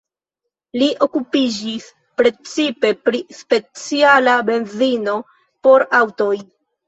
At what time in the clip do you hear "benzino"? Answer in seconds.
4.49-5.15